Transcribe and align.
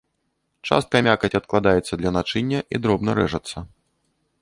Частка 0.69 1.01
мякаці 1.09 1.39
адкладаецца 1.41 1.93
для 2.01 2.11
начыння 2.17 2.59
і 2.75 2.83
дробна 2.87 3.11
рэжацца. 3.25 3.57